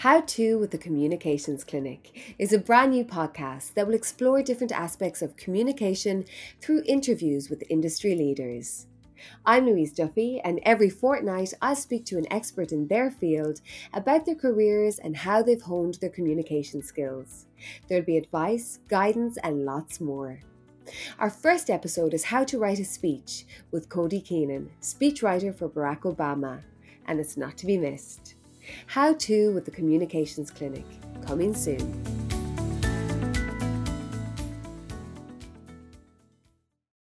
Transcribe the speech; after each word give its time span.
How 0.00 0.22
To 0.22 0.58
with 0.58 0.70
the 0.70 0.78
Communications 0.78 1.62
Clinic 1.62 2.34
is 2.38 2.54
a 2.54 2.58
brand 2.58 2.92
new 2.92 3.04
podcast 3.04 3.74
that 3.74 3.86
will 3.86 3.92
explore 3.92 4.42
different 4.42 4.72
aspects 4.72 5.20
of 5.20 5.36
communication 5.36 6.24
through 6.58 6.84
interviews 6.86 7.50
with 7.50 7.62
industry 7.68 8.14
leaders. 8.14 8.86
I'm 9.44 9.66
Louise 9.66 9.92
Duffy, 9.92 10.40
and 10.40 10.58
every 10.62 10.88
fortnight 10.88 11.52
I 11.60 11.74
speak 11.74 12.06
to 12.06 12.16
an 12.16 12.32
expert 12.32 12.72
in 12.72 12.88
their 12.88 13.10
field 13.10 13.60
about 13.92 14.24
their 14.24 14.36
careers 14.36 14.98
and 14.98 15.18
how 15.18 15.42
they've 15.42 15.60
honed 15.60 15.98
their 16.00 16.08
communication 16.08 16.82
skills. 16.82 17.44
There'll 17.86 18.02
be 18.02 18.16
advice, 18.16 18.78
guidance, 18.88 19.36
and 19.44 19.66
lots 19.66 20.00
more. 20.00 20.40
Our 21.18 21.28
first 21.28 21.68
episode 21.68 22.14
is 22.14 22.24
How 22.24 22.44
to 22.44 22.58
Write 22.58 22.80
a 22.80 22.86
Speech 22.86 23.44
with 23.70 23.90
Cody 23.90 24.22
Keenan, 24.22 24.70
speechwriter 24.80 25.54
for 25.54 25.68
Barack 25.68 26.04
Obama, 26.04 26.62
and 27.06 27.20
it's 27.20 27.36
not 27.36 27.58
to 27.58 27.66
be 27.66 27.76
missed. 27.76 28.36
How 28.86 29.14
To 29.14 29.52
with 29.52 29.64
the 29.64 29.70
Communications 29.70 30.50
Clinic, 30.50 30.84
coming 31.26 31.54
soon. 31.54 32.09